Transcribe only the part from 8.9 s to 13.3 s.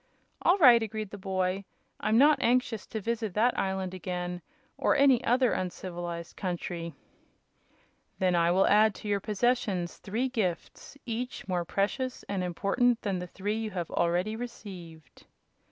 to your possessions three gifts, each more precious and important than the